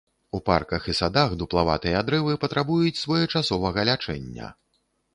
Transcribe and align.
У 0.35 0.37
парках 0.45 0.87
і 0.93 0.95
садах 0.99 1.35
дуплаватыя 1.43 2.03
дрэвы 2.09 2.33
патрабуюць 2.47 2.97
своечасовага 3.05 3.89
лячэння. 3.95 4.53